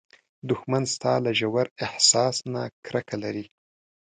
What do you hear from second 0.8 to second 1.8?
ستا له ژور